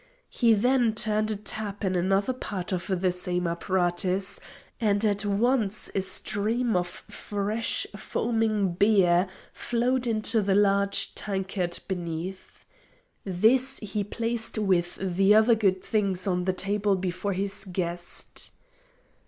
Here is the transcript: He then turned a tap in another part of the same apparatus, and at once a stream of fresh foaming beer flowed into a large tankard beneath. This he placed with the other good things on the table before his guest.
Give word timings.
He 0.31 0.55
then 0.55 0.95
turned 0.95 1.29
a 1.29 1.35
tap 1.35 1.85
in 1.85 1.95
another 1.95 2.33
part 2.33 2.71
of 2.71 2.87
the 2.87 3.11
same 3.11 3.45
apparatus, 3.45 4.39
and 4.79 5.05
at 5.05 5.23
once 5.25 5.91
a 5.93 6.01
stream 6.01 6.75
of 6.75 6.87
fresh 6.87 7.85
foaming 7.95 8.71
beer 8.73 9.27
flowed 9.53 10.07
into 10.07 10.39
a 10.39 10.55
large 10.55 11.13
tankard 11.13 11.77
beneath. 11.87 12.65
This 13.25 13.77
he 13.77 14.03
placed 14.03 14.57
with 14.57 14.95
the 14.99 15.35
other 15.35 15.53
good 15.53 15.83
things 15.83 16.25
on 16.25 16.45
the 16.45 16.53
table 16.53 16.95
before 16.95 17.33
his 17.33 17.63
guest. 17.65 18.49